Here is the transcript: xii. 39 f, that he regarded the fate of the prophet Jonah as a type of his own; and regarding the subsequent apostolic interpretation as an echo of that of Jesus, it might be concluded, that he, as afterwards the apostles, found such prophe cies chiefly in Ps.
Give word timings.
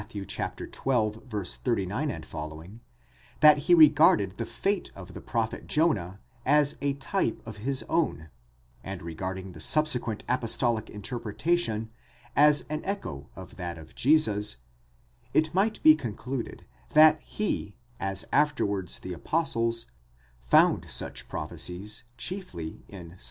xii. 0.13 0.25
39 0.25 2.11
f, 2.11 2.35
that 3.39 3.57
he 3.59 3.75
regarded 3.75 4.31
the 4.37 4.47
fate 4.47 4.91
of 4.95 5.13
the 5.13 5.21
prophet 5.21 5.67
Jonah 5.67 6.19
as 6.43 6.75
a 6.81 6.93
type 6.95 7.39
of 7.45 7.57
his 7.57 7.83
own; 7.87 8.31
and 8.83 9.03
regarding 9.03 9.51
the 9.51 9.59
subsequent 9.59 10.23
apostolic 10.27 10.89
interpretation 10.89 11.91
as 12.35 12.61
an 12.67 12.81
echo 12.83 13.29
of 13.35 13.57
that 13.57 13.77
of 13.77 13.93
Jesus, 13.93 14.57
it 15.35 15.53
might 15.53 15.79
be 15.83 15.93
concluded, 15.93 16.65
that 16.93 17.21
he, 17.21 17.75
as 17.99 18.25
afterwards 18.31 18.97
the 18.97 19.13
apostles, 19.13 19.85
found 20.41 20.89
such 20.89 21.27
prophe 21.29 21.57
cies 21.57 22.01
chiefly 22.17 22.83
in 22.87 23.11
Ps. 23.17 23.19